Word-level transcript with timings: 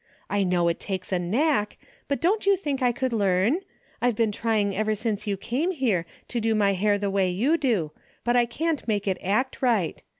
I 0.31 0.41
know 0.41 0.67
it 0.67 0.79
takes 0.79 1.11
a 1.11 1.19
knack, 1.19 1.77
but 2.07 2.19
don't 2.19 2.47
you 2.47 2.57
think 2.57 2.81
I 2.81 2.91
could 2.91 3.13
learn? 3.13 3.59
I've 4.01 4.15
been 4.15 4.31
trying 4.31 4.75
ever 4.75 4.95
since 4.95 5.27
you 5.27 5.37
came 5.37 5.69
here 5.69 6.07
to 6.29 6.39
do 6.41 6.55
my 6.55 6.73
hair 6.73 6.97
the 6.97 7.11
way 7.11 7.29
you 7.29 7.55
do, 7.55 7.91
but 8.23 8.35
I 8.35 8.47
can't 8.47 8.87
make 8.87 9.07
it 9.07 9.19
act 9.21 9.61
right. 9.61 10.01